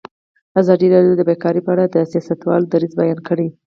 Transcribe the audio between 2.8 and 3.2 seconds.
بیان